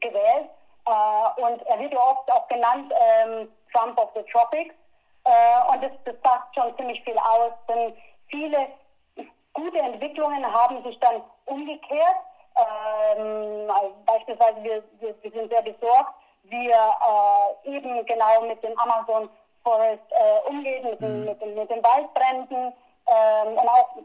gewählt. 0.00 0.48
Äh, 0.86 1.40
und 1.42 1.62
er 1.66 1.78
wird 1.78 1.92
ja 1.92 2.00
oft 2.00 2.30
auch 2.30 2.46
genannt 2.48 2.92
ähm, 2.92 3.52
Trump 3.72 3.98
of 3.98 4.10
the 4.14 4.22
Tropics. 4.30 4.74
Äh, 5.24 5.72
und 5.72 5.82
das, 5.82 5.92
das 6.04 6.14
sagt 6.22 6.54
schon 6.54 6.76
ziemlich 6.76 7.02
viel 7.04 7.18
aus, 7.18 7.52
denn 7.68 7.96
viele 8.28 8.68
gute 9.52 9.78
Entwicklungen 9.78 10.44
haben 10.52 10.82
sich 10.84 10.98
dann 11.00 11.22
umgekehrt. 11.46 12.16
Ähm, 12.56 13.70
also 13.70 13.94
beispielsweise, 14.04 14.62
wir, 14.62 14.84
wir, 15.00 15.14
wir, 15.22 15.30
sind 15.30 15.50
sehr 15.50 15.62
besorgt, 15.62 16.14
wie 16.44 16.70
er 16.70 17.56
äh, 17.64 17.76
eben 17.76 18.04
genau 18.06 18.42
mit 18.42 18.62
dem 18.62 18.78
Amazon 18.78 19.30
Forest 19.62 20.02
äh, 20.10 20.48
umgeht, 20.48 20.84
mit, 20.84 21.00
mhm. 21.00 21.24
mit, 21.24 21.40
mit, 21.56 21.70
den 21.70 21.82
Waldbränden 21.82 22.72
ähm, 23.06 23.58
und 23.58 23.68
auch 23.68 23.96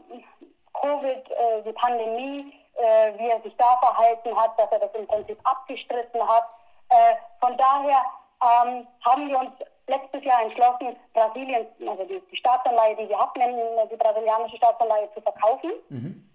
Covid, 0.72 1.30
äh, 1.30 1.62
die 1.64 1.72
Pandemie 1.72 2.54
äh, 2.80 3.18
wie 3.18 3.28
er 3.28 3.40
sich 3.42 3.54
da 3.56 3.76
verhalten 3.78 4.34
hat, 4.36 4.58
dass 4.58 4.70
er 4.72 4.78
das 4.78 4.94
im 4.94 5.06
Prinzip 5.06 5.38
abgestritten 5.44 6.26
hat. 6.26 6.44
Äh, 6.90 7.14
von 7.40 7.56
daher 7.56 8.02
ähm, 8.42 8.86
haben 9.04 9.28
wir 9.28 9.38
uns 9.38 9.52
letztes 9.86 10.24
Jahr 10.24 10.42
entschlossen, 10.42 10.96
Brasilien, 11.14 11.66
also 11.86 12.04
die, 12.04 12.20
die 12.30 12.36
Staatsanleihe, 12.36 12.96
die 12.96 13.08
wir 13.08 13.18
hatten, 13.18 13.40
die 13.90 13.96
brasilianische 13.96 14.56
Staatsanleihe 14.56 15.08
zu 15.14 15.20
verkaufen. 15.20 15.72
Mhm. 15.88 16.30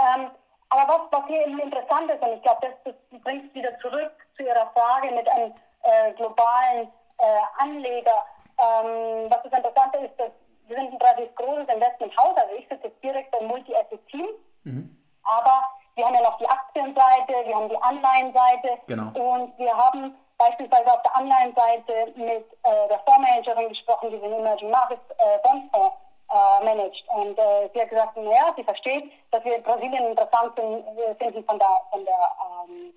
Ähm, 0.00 0.30
aber 0.68 0.92
was, 0.92 1.00
was 1.20 1.26
hier 1.28 1.46
eben 1.46 1.58
interessant 1.58 2.10
ist, 2.10 2.22
und 2.22 2.34
ich 2.34 2.42
glaube, 2.42 2.68
das, 2.84 2.94
das 3.10 3.20
bringt 3.22 3.54
wieder 3.54 3.78
zurück 3.78 4.12
zu 4.36 4.42
Ihrer 4.42 4.70
Frage 4.74 5.14
mit 5.14 5.28
einem 5.28 5.54
äh, 5.82 6.12
globalen 6.12 6.88
äh, 7.18 7.40
Anleger. 7.58 8.24
Ähm, 8.58 9.30
was 9.30 9.42
das 9.44 9.52
Interessante 9.52 9.98
ist, 9.98 10.18
dass 10.18 10.30
wir 10.66 10.76
sind 10.76 10.92
ein 10.92 10.96
relativ 10.96 11.34
großes 11.36 11.68
Investmenthaus, 11.68 12.36
also 12.36 12.54
ich 12.56 12.68
sitze 12.68 12.88
jetzt 12.88 13.02
direkt 13.02 13.30
beim 13.30 13.46
Multi-Asset-Team, 13.46 14.26
mhm. 14.64 14.96
aber 15.22 15.62
wir 15.96 16.06
haben 16.06 16.14
ja 16.14 16.22
noch 16.22 16.38
die 16.38 16.48
Aktienseite, 16.48 17.32
wir 17.46 17.56
haben 17.56 17.68
die 17.68 17.82
Anleihenseite 17.82 18.78
genau. 18.86 19.08
und 19.18 19.58
wir 19.58 19.74
haben 19.74 20.14
beispielsweise 20.38 20.92
auf 20.92 21.02
der 21.02 21.16
Anleihenseite 21.16 22.12
mit 22.16 22.44
äh, 22.62 22.88
der 22.88 23.00
Fondsmanagerin 23.06 23.70
gesprochen, 23.70 24.10
die 24.10 24.18
den 24.18 24.32
Emerging 24.32 24.70
Markets 24.70 25.02
äh, 25.16 25.38
Bondfonds 25.42 25.96
äh, 26.30 26.64
managt. 26.64 27.02
Und 27.08 27.38
äh, 27.38 27.70
sie 27.72 27.80
hat 27.80 27.88
gesagt, 27.88 28.16
naja, 28.18 28.52
sie 28.56 28.64
versteht, 28.64 29.10
dass 29.30 29.42
wir 29.44 29.56
in 29.56 29.62
Brasilien 29.62 30.06
interessant 30.08 30.52
sind, 30.56 30.84
finden 31.18 31.44
von 31.44 31.58
der, 31.58 31.80
von 31.90 32.04
der 32.04 32.36
ähm, 32.68 32.92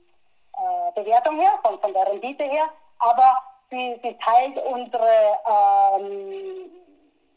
äh, 0.58 1.02
Bewertung 1.02 1.40
her, 1.40 1.54
von, 1.64 1.80
von 1.80 1.94
der 1.94 2.06
Rendite 2.06 2.44
her, 2.44 2.66
aber 3.00 3.38
sie, 3.70 3.98
sie 4.04 4.18
teilt 4.18 4.58
unsere, 4.66 5.40
ähm, 5.48 6.70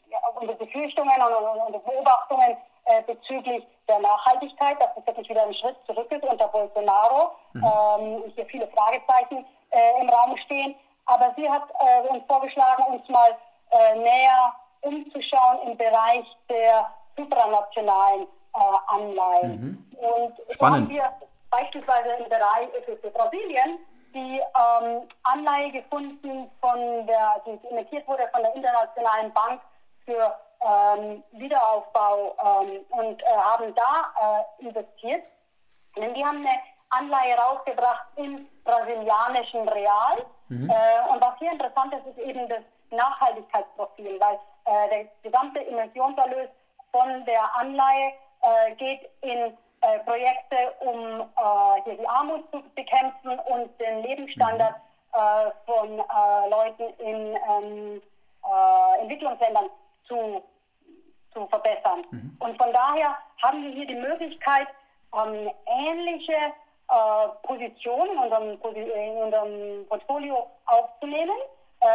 ja, 0.09 0.17
unsere 0.35 0.57
Befürchtungen 0.57 1.21
und 1.21 1.61
unsere 1.67 1.83
Beobachtungen 1.83 2.57
äh, 2.85 3.01
bezüglich 3.03 3.63
der 3.87 3.99
Nachhaltigkeit, 3.99 4.79
dass 4.81 4.89
es 4.95 5.05
wirklich 5.05 5.29
wieder 5.29 5.43
ein 5.43 5.53
Schritt 5.53 5.75
zurück 5.85 6.11
ist 6.11 6.23
unter 6.23 6.47
Bolsonaro. 6.47 7.31
Mhm. 7.53 7.63
Ähm, 7.63 8.23
hier 8.35 8.45
viele 8.45 8.67
Fragezeichen 8.67 9.45
äh, 9.71 10.01
im 10.01 10.09
Raum 10.09 10.37
stehen. 10.37 10.75
Aber 11.05 11.33
sie 11.35 11.49
hat 11.49 11.63
äh, 11.79 12.07
uns 12.07 12.23
vorgeschlagen, 12.27 12.83
uns 12.93 13.07
mal 13.09 13.35
äh, 13.71 13.95
näher 13.95 14.53
umzuschauen 14.81 15.67
im 15.67 15.77
Bereich 15.77 16.25
der 16.49 16.89
supranationalen 17.17 18.23
äh, 18.23 18.59
Anleihen. 18.87 19.61
Mhm. 19.61 19.97
Und 19.97 20.33
so 20.47 20.65
haben 20.65 20.89
wir 20.89 21.11
beispielsweise 21.49 22.09
im 22.19 22.29
Bereich 22.29 22.69
für 22.85 23.09
Brasilien 23.09 23.79
die 24.13 24.39
ähm, 24.39 25.01
Anleihe 25.23 25.71
gefunden, 25.71 26.49
von 26.61 27.07
der, 27.07 27.41
die 27.45 27.67
emittiert 27.69 28.07
wurde 28.07 28.29
von 28.31 28.43
der 28.43 28.55
Internationalen 28.55 29.33
Bank 29.33 29.59
für 30.05 30.35
ähm, 30.63 31.23
Wiederaufbau 31.31 32.35
ähm, 32.43 32.79
und 32.89 33.21
äh, 33.21 33.25
haben 33.25 33.73
da 33.75 34.45
äh, 34.59 34.65
investiert. 34.65 35.23
Denn 35.95 36.13
die 36.13 36.25
haben 36.25 36.37
eine 36.37 36.59
Anleihe 36.89 37.35
rausgebracht 37.37 38.05
im 38.15 38.47
brasilianischen 38.63 39.67
Real. 39.69 40.25
Mhm. 40.49 40.69
Äh, 40.69 41.11
und 41.11 41.21
was 41.21 41.37
hier 41.39 41.51
interessant 41.51 41.93
ist, 41.93 42.07
ist 42.07 42.19
eben 42.19 42.47
das 42.47 42.61
Nachhaltigkeitsprofil, 42.91 44.19
weil 44.19 44.39
äh, 44.65 44.89
der 44.89 45.05
gesamte 45.23 45.65
Emissionserlös 45.65 46.49
von 46.91 47.25
der 47.25 47.57
Anleihe 47.57 48.13
äh, 48.41 48.75
geht 48.75 49.09
in 49.21 49.57
äh, 49.81 49.99
Projekte, 50.05 50.73
um 50.79 51.29
hier 51.83 51.97
die 51.97 52.07
Armut 52.07 52.49
zu 52.51 52.63
bekämpfen 52.75 53.37
und 53.39 53.79
den 53.81 54.01
Lebensstandard 54.03 54.75
mhm. 54.75 55.51
von 55.65 55.97
Leuten 56.49 56.83
in 56.99 57.37
ähm, 57.49 58.01
Entwicklungsländern 59.01 59.65
zu, 60.07 60.41
zu 61.33 61.47
verbessern. 61.47 62.05
Mhm. 62.11 62.37
Und 62.39 62.57
von 62.57 62.71
daher 62.73 63.17
haben 63.41 63.63
wir 63.63 63.71
hier 63.71 63.87
die 63.87 63.95
Möglichkeit, 63.95 64.67
ähm, 65.13 65.51
ähnliche 65.65 66.33
äh, 66.33 67.27
Position 67.43 68.09
in 68.09 68.17
unserem, 68.17 68.75
in 68.75 69.17
unserem 69.17 69.87
Portfolio 69.87 70.47
aufzunehmen, 70.65 71.37
äh, 71.81 71.87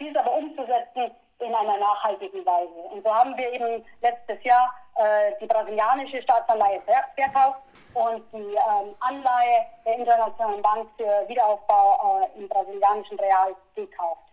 dies 0.00 0.16
aber 0.16 0.32
umzusetzen 0.34 1.10
in 1.40 1.54
einer 1.54 1.76
nachhaltigen 1.78 2.44
Weise. 2.46 2.72
Und 2.92 3.04
so 3.04 3.14
haben 3.14 3.36
wir 3.36 3.52
eben 3.52 3.84
letztes 4.00 4.42
Jahr 4.44 4.72
äh, 4.96 5.32
die 5.40 5.46
brasilianische 5.46 6.22
Staatsanleihe 6.22 6.80
verkauft 7.16 7.60
und 7.94 8.22
die 8.32 8.54
ähm, 8.54 8.94
Anleihe 9.00 9.66
der 9.84 9.98
Internationalen 9.98 10.62
Bank 10.62 10.88
für 10.96 11.28
Wiederaufbau 11.28 12.22
äh, 12.22 12.38
im 12.38 12.48
brasilianischen 12.48 13.18
Real 13.18 13.54
gekauft. 13.74 14.23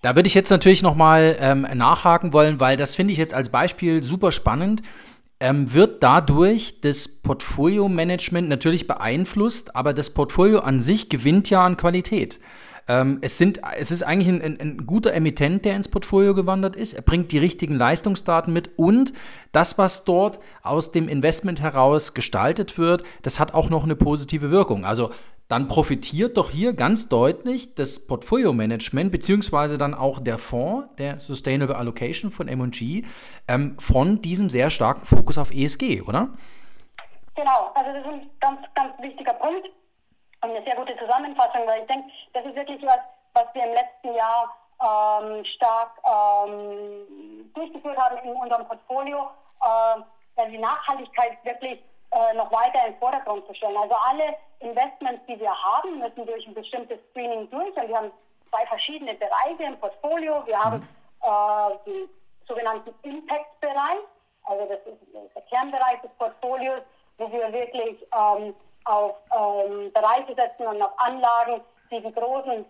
Da 0.00 0.16
würde 0.16 0.26
ich 0.26 0.34
jetzt 0.34 0.50
natürlich 0.50 0.82
nochmal 0.82 1.36
ähm, 1.40 1.66
nachhaken 1.74 2.32
wollen, 2.32 2.58
weil 2.58 2.76
das 2.76 2.94
finde 2.94 3.12
ich 3.12 3.18
jetzt 3.18 3.34
als 3.34 3.50
Beispiel 3.50 4.02
super 4.02 4.32
spannend 4.32 4.82
ähm, 5.42 5.72
wird 5.72 6.04
dadurch 6.04 6.80
das 6.82 7.08
Portfolio-Management 7.08 8.48
natürlich 8.48 8.86
beeinflusst, 8.86 9.74
aber 9.74 9.92
das 9.92 10.10
Portfolio 10.10 10.60
an 10.60 10.80
sich 10.80 11.08
gewinnt 11.08 11.50
ja 11.50 11.66
an 11.66 11.76
Qualität. 11.76 12.38
Ähm, 12.86 13.18
es, 13.22 13.38
sind, 13.38 13.60
es 13.76 13.90
ist 13.90 14.04
eigentlich 14.04 14.28
ein, 14.28 14.40
ein, 14.40 14.60
ein, 14.60 14.86
guter 14.86 15.12
Emittent, 15.12 15.64
der 15.64 15.74
ins 15.74 15.88
Portfolio 15.88 16.34
gewandert 16.34 16.76
ist. 16.76 16.92
Er 16.92 17.02
bringt 17.02 17.32
die 17.32 17.38
richtigen 17.38 17.74
Leistungsdaten 17.74 18.52
mit 18.52 18.70
und 18.76 19.12
das, 19.50 19.78
was 19.78 20.04
dort 20.04 20.38
aus 20.62 20.92
dem 20.92 21.08
Investment 21.08 21.60
heraus 21.60 22.14
gestaltet 22.14 22.78
wird, 22.78 23.02
das 23.22 23.40
hat 23.40 23.52
auch 23.52 23.68
noch 23.68 23.82
eine 23.82 23.96
positive 23.96 24.52
Wirkung. 24.52 24.84
Also 24.84 25.10
dann 25.48 25.68
profitiert 25.68 26.36
doch 26.36 26.50
hier 26.50 26.74
ganz 26.74 27.08
deutlich 27.08 27.74
das 27.74 28.06
Portfolio-Management 28.06 29.12
beziehungsweise 29.12 29.76
dann 29.76 29.94
auch 29.94 30.20
der 30.20 30.38
Fonds, 30.38 30.94
der 30.96 31.18
Sustainable 31.18 31.76
Allocation 31.76 32.30
von 32.30 32.48
M&G, 32.48 33.04
ähm, 33.48 33.76
von 33.78 34.20
diesem 34.22 34.48
sehr 34.48 34.70
starken 34.70 35.04
Fokus 35.04 35.38
auf 35.38 35.50
ESG, 35.52 36.02
oder? 36.02 36.30
Genau, 37.34 37.70
also 37.74 37.92
das 37.92 38.00
ist 38.00 38.12
ein 38.12 38.30
ganz, 38.40 38.60
ganz 38.74 38.98
wichtiger 39.00 39.34
Punkt 39.34 39.66
und 40.42 40.50
eine 40.50 40.62
sehr 40.64 40.76
gute 40.76 40.96
Zusammenfassung, 40.96 41.66
weil 41.66 41.80
ich 41.80 41.86
denke, 41.86 42.08
das 42.32 42.44
ist 42.44 42.54
wirklich 42.54 42.82
was, 42.82 42.98
was 43.34 43.46
wir 43.54 43.64
im 43.64 43.74
letzten 43.74 44.14
Jahr 44.14 44.56
ähm, 44.82 45.44
stark 45.56 45.90
ähm, 46.04 47.50
durchgeführt 47.54 47.96
haben 47.96 48.18
in 48.24 48.34
unserem 48.34 48.66
Portfolio, 48.66 49.30
äh, 49.62 50.00
weil 50.36 50.50
die 50.50 50.58
Nachhaltigkeit 50.58 51.38
wirklich 51.44 51.80
äh, 52.12 52.34
noch 52.34 52.52
weiter 52.52 52.86
in 52.86 52.92
den 52.92 52.98
Vordergrund 52.98 53.46
zu 53.46 53.54
stellen. 53.54 53.76
Also 53.76 53.94
alle 54.08 54.36
Investments, 54.60 55.22
die 55.26 55.40
wir 55.40 55.52
haben, 55.52 55.98
müssen 55.98 56.26
durch 56.26 56.46
ein 56.46 56.54
bestimmtes 56.54 56.98
Screening 57.10 57.48
durch. 57.50 57.74
Und 57.76 57.88
wir 57.88 57.96
haben 57.96 58.12
zwei 58.50 58.66
verschiedene 58.66 59.14
Bereiche 59.14 59.64
im 59.64 59.78
Portfolio. 59.78 60.42
Wir 60.46 60.62
haben 60.62 60.86
äh, 61.22 61.90
den 61.90 62.08
sogenannten 62.46 62.94
Impact-Bereich, 63.02 64.04
also 64.44 64.66
das 64.66 64.80
ist 64.86 65.34
der 65.34 65.42
Kernbereich 65.42 66.00
des 66.02 66.10
Portfolios, 66.18 66.82
wo 67.18 67.30
wir 67.30 67.52
wirklich 67.52 68.04
ähm, 68.12 68.54
auf 68.84 69.16
ähm, 69.34 69.92
Bereiche 69.92 70.34
setzen 70.34 70.66
und 70.66 70.82
auf 70.82 70.92
Anlagen, 70.98 71.60
die 71.90 72.00
die 72.00 72.12
großen 72.12 72.64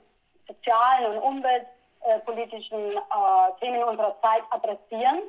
sozialen 0.46 1.16
und 1.16 1.22
umweltpolitischen 1.22 2.96
äh, 2.96 3.60
Themen 3.60 3.82
unserer 3.84 4.14
Zeit 4.20 4.42
adressieren. 4.50 5.22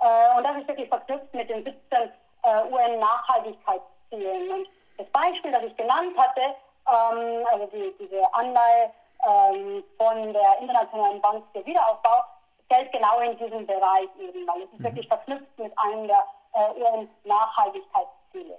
Äh, 0.00 0.36
und 0.36 0.44
das 0.44 0.58
ist 0.58 0.68
wirklich 0.68 0.88
verknüpft 0.88 1.34
mit 1.34 1.50
den 1.50 1.64
17 1.64 2.12
äh, 2.48 2.72
UN-Nachhaltigkeitszielen. 2.72 4.50
Und 4.52 4.68
das 4.96 5.06
Beispiel, 5.08 5.52
das 5.52 5.62
ich 5.64 5.76
genannt 5.76 6.16
hatte, 6.16 6.40
ähm, 6.88 7.46
also 7.50 7.66
die, 7.66 7.94
diese 7.98 8.34
Anleihe 8.34 8.90
ähm, 9.26 9.84
von 9.96 10.32
der 10.32 10.58
Internationalen 10.60 11.20
Bank 11.20 11.44
für 11.52 11.64
Wiederaufbau, 11.64 12.24
fällt 12.68 12.92
genau 12.92 13.20
in 13.20 13.36
diesen 13.38 13.66
Bereich 13.66 14.08
eben, 14.18 14.46
weil 14.46 14.62
es 14.62 14.72
ist 14.72 14.80
mhm. 14.80 14.84
wirklich 14.84 15.08
verknüpft 15.08 15.58
mit 15.58 15.72
einem 15.78 16.06
der 16.06 16.24
äh, 16.52 16.70
UN-Nachhaltigkeitsziele. 16.80 18.58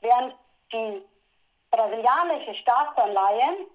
Während 0.00 0.34
die 0.72 1.02
brasilianische 1.70 2.54
Staatsanleihen 2.54 3.66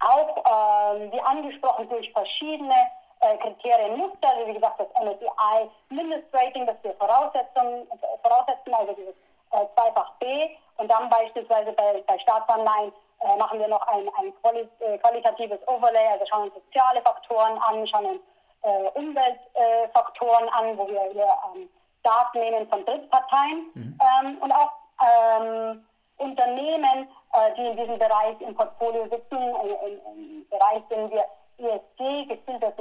auch, 0.00 0.36
ähm, 0.38 1.12
wie 1.12 1.20
angesprochen, 1.20 1.88
durch 1.88 2.10
verschiedene 2.12 2.74
äh, 3.20 3.36
Kriterien 3.38 3.98
nutzt, 3.98 4.24
also 4.24 4.46
wie 4.46 4.54
gesagt 4.54 4.80
das 4.80 4.88
MSCI 5.02 5.70
Mindestrating, 5.90 6.66
das 6.66 6.76
wir 6.82 6.94
Voraussetzungen, 6.94 7.86
voraussetzen, 8.22 8.74
also 8.74 8.92
dieses 8.92 9.14
äh, 9.52 9.66
zweifach 9.74 10.12
B. 10.18 10.48
Und 10.78 10.90
dann 10.90 11.10
beispielsweise 11.10 11.72
bei, 11.72 12.02
bei 12.06 12.18
Staatsanleihen 12.18 12.92
äh, 13.20 13.36
machen 13.36 13.58
wir 13.58 13.68
noch 13.68 13.86
ein, 13.88 14.08
ein 14.18 14.32
quali 14.40 14.68
äh, 14.80 14.98
qualitatives 14.98 15.58
Overlay, 15.68 16.06
also 16.08 16.24
schauen 16.26 16.44
uns 16.44 16.54
soziale 16.54 17.02
Faktoren 17.02 17.58
an, 17.58 17.86
schauen 17.86 18.06
uns 18.06 18.20
äh, 18.62 18.98
Umweltfaktoren 18.98 20.48
an, 20.50 20.78
wo 20.78 20.88
wir 20.88 21.02
hier 21.12 21.28
ähm, 21.54 21.68
Daten 22.02 22.40
nehmen 22.40 22.68
von 22.68 22.84
Drittparteien. 22.86 23.66
Mhm. 23.74 23.98
ähm, 24.00 24.38
und 24.40 24.52
auch 24.52 24.72
ähm, 25.02 25.84
Unternehmen, 26.16 27.08
die 27.56 27.64
in 27.64 27.76
diesem 27.76 27.98
Bereich 27.98 28.38
im 28.40 28.54
Portfolio 28.54 29.04
sitzen, 29.04 29.38
im, 29.38 30.46
Bereich, 30.50 30.82
den 30.90 31.10
wir 31.10 31.24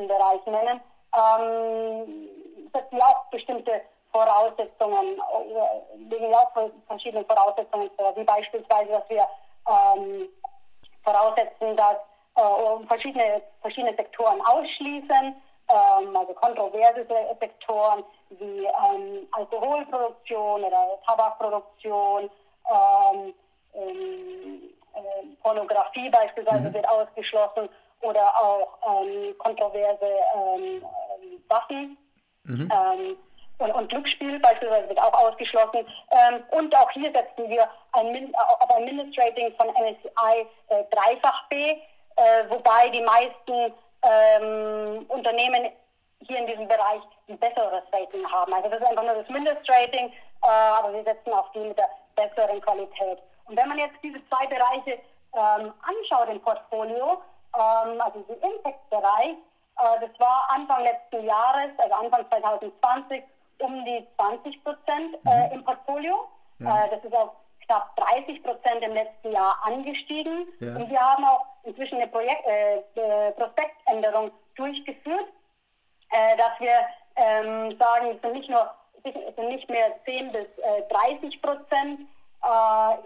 Bereich 0.07 0.45
nennen, 0.45 0.81
ähm, 1.15 2.29
setzen 2.73 2.97
wir 2.97 3.05
auch 3.05 3.25
bestimmte 3.31 3.81
Voraussetzungen, 4.11 5.17
äh, 5.17 5.97
legen 6.09 6.29
wir 6.29 6.39
auch 6.39 6.51
verschiedene 6.87 7.23
Voraussetzungen 7.25 7.89
vor, 7.95 8.15
wie 8.15 8.23
beispielsweise, 8.23 8.91
dass 8.91 9.09
wir 9.09 9.27
ähm, 9.67 10.29
voraussetzen, 11.03 11.75
dass 11.75 11.97
äh, 12.35 12.87
verschiedene, 12.87 13.41
verschiedene 13.61 13.95
Sektoren 13.95 14.41
ausschließen, 14.41 15.35
ähm, 15.69 16.17
also 16.17 16.33
kontroverse 16.33 17.05
Sektoren 17.39 18.03
wie 18.29 18.65
ähm, 18.65 19.27
Alkoholproduktion 19.31 20.63
oder 20.63 20.99
Tabakproduktion 21.05 22.29
ähm, 22.69 23.33
ähm, 23.73 24.61
äh, 24.95 25.25
Pornografie 25.43 26.09
beispielsweise 26.09 26.69
mhm. 26.69 26.73
wird 26.73 26.89
ausgeschlossen 26.89 27.69
oder 28.01 28.27
auch 28.41 28.77
ähm, 28.87 29.37
kontroverse 29.37 30.05
ähm, 30.35 30.83
ähm, 30.83 31.43
Waffen. 31.49 31.97
Mhm. 32.43 32.69
Ähm, 32.71 33.17
und, 33.57 33.71
und, 33.71 33.89
Glücksspiel 33.89 34.39
beispielsweise 34.39 34.87
wird 34.87 35.01
auch 35.01 35.13
ausgeschlossen. 35.13 35.85
Ähm, 36.11 36.43
und 36.51 36.73
auch 36.75 36.89
hier 36.91 37.11
setzen 37.11 37.49
wir 37.49 37.69
ein, 37.91 38.33
auf 38.35 38.71
ein 38.71 38.85
Ministrating 38.85 39.53
von 39.55 39.67
MSCI 39.67 40.47
äh, 40.69 40.83
dreifach 40.91 41.47
B, 41.49 41.71
äh, 41.71 42.49
wobei 42.49 42.89
die 42.89 43.01
meisten 43.01 43.73
ähm, 44.03 45.05
Unternehmen 45.09 45.71
hier 46.25 46.37
in 46.37 46.47
diesem 46.47 46.67
Bereich 46.69 47.01
ein 47.27 47.37
besseres 47.37 47.83
Rating 47.91 48.25
haben. 48.31 48.53
Also 48.53 48.69
das 48.69 48.79
ist 48.79 48.87
einfach 48.87 49.03
nur 49.03 49.15
das 49.15 49.29
Mindestrating, 49.29 50.07
äh, 50.07 50.47
aber 50.47 50.93
wir 50.93 51.03
setzen 51.03 51.33
auf 51.33 51.51
die 51.51 51.59
mit 51.59 51.77
der 51.77 51.89
besseren 52.15 52.61
Qualität. 52.61 53.19
Und 53.45 53.57
wenn 53.57 53.67
man 53.67 53.79
jetzt 53.79 53.95
diese 54.01 54.19
zwei 54.29 54.45
Bereiche 54.47 54.99
anschaut 55.31 56.27
im 56.29 56.41
Portfolio, 56.41 57.21
ähm, 57.55 58.01
also 58.01 58.19
den 58.21 58.35
Impact-Bereich, 58.41 59.37
äh, 59.79 59.99
das 60.01 60.19
war 60.19 60.47
Anfang 60.49 60.83
letzten 60.83 61.25
Jahres, 61.25 61.71
also 61.77 61.93
Anfang 61.95 62.25
2020, 62.29 63.23
um 63.59 63.85
die 63.85 64.05
20 64.17 64.63
Prozent 64.63 65.17
äh, 65.25 65.47
mhm. 65.47 65.53
im 65.53 65.63
Portfolio. 65.63 66.27
Ja. 66.59 66.85
Äh, 66.85 66.89
das 66.89 67.03
ist 67.03 67.15
auf 67.15 67.31
knapp 67.65 67.95
30 67.95 68.43
Prozent 68.43 68.81
im 68.81 68.93
letzten 68.93 69.31
Jahr 69.31 69.57
angestiegen. 69.63 70.47
Ja. 70.59 70.75
Und 70.75 70.89
wir 70.89 70.99
haben 70.99 71.23
auch 71.25 71.45
inzwischen 71.63 71.95
eine 71.95 72.07
Projekt, 72.07 72.45
äh, 72.45 73.31
Prospektänderung 73.31 74.31
durchgeführt, 74.55 75.27
äh, 76.11 76.37
dass 76.37 76.59
wir 76.59 76.85
ähm, 77.15 77.77
sagen, 77.77 78.15
es 78.15 78.21
sind 78.21 78.33
nicht 78.33 78.49
nur 78.49 78.73
es 79.01 79.35
sind 79.35 79.47
nicht 79.47 79.69
mehr 79.69 79.95
10 80.03 80.33
bis 80.33 80.47
30 80.89 81.33
äh, 81.33 81.37
Prozent 81.37 82.01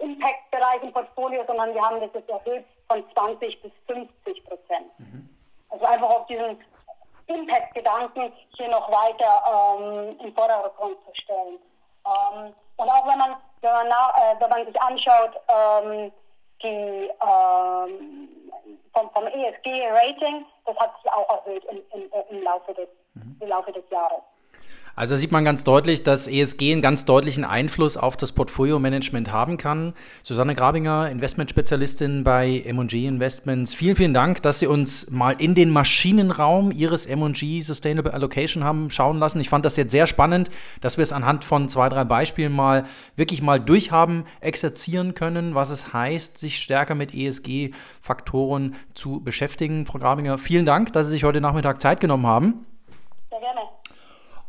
Impact-Bereich 0.00 0.82
im 0.82 0.92
Portfolio, 0.92 1.44
sondern 1.46 1.72
wir 1.72 1.82
haben 1.82 2.00
das 2.00 2.10
jetzt 2.14 2.28
erhöht 2.28 2.64
von 2.88 3.04
20 3.12 3.62
bis 3.62 3.72
50 3.86 4.44
Prozent. 4.44 4.98
Mhm. 4.98 5.28
Also 5.70 5.84
einfach 5.84 6.10
auf 6.10 6.26
diesen 6.26 6.58
Impact-Gedanken 7.26 8.32
hier 8.56 8.68
noch 8.68 8.90
weiter 8.90 9.78
ähm, 9.80 10.18
im 10.20 10.34
Vordergrund 10.34 10.96
zu 11.06 11.22
stellen. 11.22 11.58
Ähm, 12.06 12.52
und 12.76 12.88
auch 12.88 13.06
wenn 13.06 13.18
man, 13.18 13.36
wenn 13.60 13.72
man, 13.72 13.88
nach, 13.88 14.16
äh, 14.16 14.40
wenn 14.40 14.50
man 14.50 14.66
sich 14.66 14.80
anschaut, 14.80 15.40
ähm, 15.48 16.12
die, 16.62 17.10
ähm, 17.22 18.28
vom, 18.92 19.10
vom 19.10 19.26
ESG-Rating, 19.26 20.44
das 20.66 20.76
hat 20.76 20.94
sich 21.02 21.12
auch 21.12 21.28
erhöht 21.28 21.64
im, 21.64 21.82
im, 21.92 22.10
im, 22.30 22.42
Laufe, 22.42 22.74
des, 22.74 22.88
im 23.40 23.48
Laufe 23.48 23.72
des 23.72 23.84
Jahres. 23.90 24.22
Also 24.96 25.16
sieht 25.16 25.32
man 25.32 25.44
ganz 25.44 25.64
deutlich, 25.64 26.04
dass 26.04 26.28
ESG 26.28 26.70
einen 26.72 26.82
ganz 26.82 27.04
deutlichen 27.04 27.44
Einfluss 27.44 27.96
auf 27.96 28.16
das 28.16 28.30
Portfolio-Management 28.30 29.32
haben 29.32 29.56
kann. 29.56 29.92
Susanne 30.22 30.54
Grabinger, 30.54 31.10
Investmentspezialistin 31.10 32.22
bei 32.22 32.62
M&G 32.64 33.06
Investments. 33.06 33.74
Vielen, 33.74 33.96
vielen 33.96 34.14
Dank, 34.14 34.42
dass 34.42 34.60
Sie 34.60 34.68
uns 34.68 35.10
mal 35.10 35.32
in 35.32 35.56
den 35.56 35.70
Maschinenraum 35.70 36.70
Ihres 36.70 37.06
M&G 37.06 37.60
Sustainable 37.60 38.14
Allocation 38.14 38.62
haben 38.62 38.88
schauen 38.88 39.18
lassen. 39.18 39.40
Ich 39.40 39.48
fand 39.48 39.64
das 39.64 39.76
jetzt 39.76 39.90
sehr 39.90 40.06
spannend, 40.06 40.48
dass 40.80 40.96
wir 40.96 41.02
es 41.02 41.12
anhand 41.12 41.44
von 41.44 41.68
zwei, 41.68 41.88
drei 41.88 42.04
Beispielen 42.04 42.52
mal 42.52 42.84
wirklich 43.16 43.42
mal 43.42 43.58
durchhaben, 43.58 44.24
exerzieren 44.40 45.14
können, 45.14 45.56
was 45.56 45.70
es 45.70 45.92
heißt, 45.92 46.38
sich 46.38 46.60
stärker 46.60 46.94
mit 46.94 47.12
ESG-Faktoren 47.12 48.76
zu 48.94 49.20
beschäftigen. 49.20 49.86
Frau 49.86 49.98
Grabinger, 49.98 50.38
vielen 50.38 50.66
Dank, 50.66 50.92
dass 50.92 51.06
Sie 51.06 51.12
sich 51.12 51.24
heute 51.24 51.40
Nachmittag 51.40 51.80
Zeit 51.80 52.00
genommen 52.00 52.28
haben. 52.28 52.66
Sehr 53.30 53.40
gerne. 53.40 53.60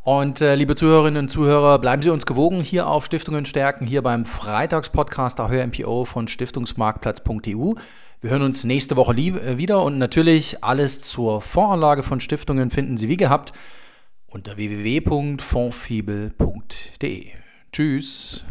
Und 0.05 0.39
äh, 0.39 0.53
liebe 0.53 0.75
Zuhörerinnen 0.75 1.23
und 1.23 1.29
Zuhörer, 1.29 1.79
bleiben 1.79 2.03
Sie 2.03 2.11
uns 2.11 2.27
gewogen 2.27 2.61
hier 2.61 2.85
auf 2.85 3.05
Stiftungen 3.05 3.45
stärken, 3.45 3.87
hier 3.87 4.03
beim 4.03 4.23
Freitagspodcast 4.23 5.39
Ahör 5.39 5.65
MPO 5.65 6.05
von 6.05 6.27
Stiftungsmarktplatz.eu. 6.27 7.73
Wir 8.21 8.29
hören 8.29 8.43
uns 8.43 8.63
nächste 8.63 8.97
Woche 8.97 9.13
äh, 9.13 9.57
wieder 9.57 9.81
und 9.81 9.97
natürlich 9.97 10.63
alles 10.63 11.01
zur 11.01 11.41
Voranlage 11.41 12.03
von 12.03 12.19
Stiftungen 12.19 12.69
finden 12.69 12.97
Sie 12.97 13.09
wie 13.09 13.17
gehabt 13.17 13.51
unter 14.27 14.57
www.fondfibel.de. 14.57 17.27
Tschüss. 17.71 18.45